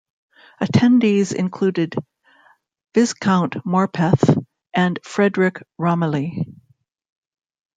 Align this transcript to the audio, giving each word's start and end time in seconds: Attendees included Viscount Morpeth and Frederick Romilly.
Attendees 0.59 1.31
included 1.31 1.93
Viscount 2.95 3.53
Morpeth 3.63 4.43
and 4.73 4.97
Frederick 5.03 5.61
Romilly. 5.77 6.47